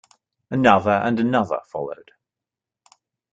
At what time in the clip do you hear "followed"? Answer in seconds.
1.67-2.09